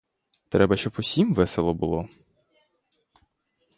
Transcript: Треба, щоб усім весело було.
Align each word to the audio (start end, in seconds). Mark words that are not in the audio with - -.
Треба, 0.49 0.77
щоб 0.77 0.93
усім 0.97 1.33
весело 1.33 1.73
було. 1.73 2.09